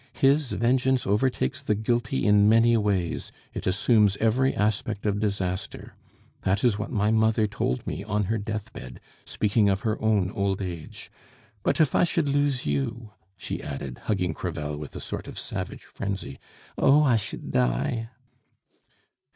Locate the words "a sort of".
14.95-15.37